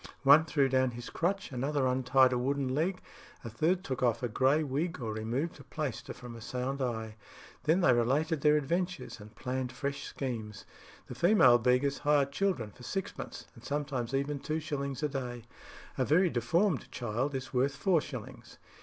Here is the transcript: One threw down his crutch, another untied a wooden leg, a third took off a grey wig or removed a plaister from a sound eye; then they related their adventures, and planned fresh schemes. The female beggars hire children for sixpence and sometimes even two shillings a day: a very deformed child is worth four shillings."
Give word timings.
One 0.23 0.45
threw 0.45 0.67
down 0.67 0.89
his 0.97 1.11
crutch, 1.11 1.51
another 1.51 1.85
untied 1.85 2.33
a 2.33 2.37
wooden 2.39 2.73
leg, 2.73 3.03
a 3.43 3.51
third 3.51 3.83
took 3.83 4.01
off 4.01 4.23
a 4.23 4.27
grey 4.27 4.63
wig 4.63 4.99
or 4.99 5.13
removed 5.13 5.59
a 5.59 5.63
plaister 5.63 6.11
from 6.11 6.35
a 6.35 6.41
sound 6.41 6.81
eye; 6.81 7.17
then 7.65 7.81
they 7.81 7.93
related 7.93 8.41
their 8.41 8.57
adventures, 8.57 9.19
and 9.19 9.35
planned 9.35 9.71
fresh 9.71 10.05
schemes. 10.07 10.65
The 11.05 11.13
female 11.13 11.59
beggars 11.59 11.99
hire 11.99 12.25
children 12.25 12.71
for 12.71 12.81
sixpence 12.81 13.45
and 13.53 13.63
sometimes 13.63 14.15
even 14.15 14.39
two 14.39 14.59
shillings 14.59 15.03
a 15.03 15.09
day: 15.09 15.43
a 15.99 16.03
very 16.03 16.31
deformed 16.31 16.89
child 16.91 17.35
is 17.35 17.53
worth 17.53 17.75
four 17.75 18.01
shillings." 18.01 18.57